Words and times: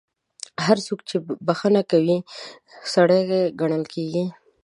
هر 0.65 0.77
څوک 0.85 0.99
چې 1.09 1.15
بخښنه 1.47 1.81
کوي، 1.91 2.17
سړی 2.93 3.21
ګڼل 3.59 3.83
کیږي. 3.93 4.23